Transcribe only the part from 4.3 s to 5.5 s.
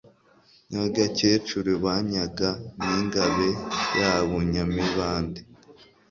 “Nyamibande